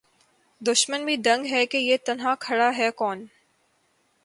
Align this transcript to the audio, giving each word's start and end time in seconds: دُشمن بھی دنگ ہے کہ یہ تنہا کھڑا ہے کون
دُشمن 0.61 1.05
بھی 1.05 1.15
دنگ 1.17 1.45
ہے 1.45 1.65
کہ 1.65 1.77
یہ 1.77 1.97
تنہا 2.05 2.33
کھڑا 2.39 2.71
ہے 2.77 2.89
کون 2.91 3.25